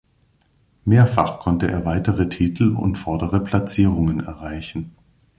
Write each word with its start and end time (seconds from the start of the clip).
Mehrfach 0.83 1.37
konnte 1.37 1.69
er 1.69 1.85
weitere 1.85 2.27
Titel 2.27 2.75
und 2.75 2.95
vordere 2.97 3.39
Platzierungen 3.39 4.19
erreichen. 4.19 4.95